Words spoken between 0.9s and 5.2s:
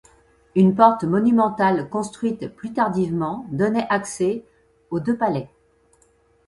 monumentale, construite plus tardivement, donnait accès aux deux